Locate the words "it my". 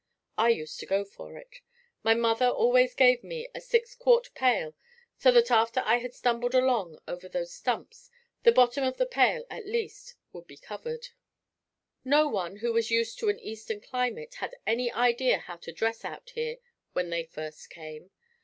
1.37-2.15